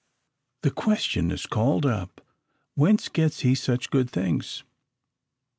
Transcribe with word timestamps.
The 0.63 0.71
question 0.71 1.29
is 1.29 1.45
called 1.45 1.85
up, 1.85 2.21
Whence 2.73 3.07
gets 3.07 3.41
he 3.41 3.53
such 3.53 3.91
good 3.91 4.09
things? 4.09 4.63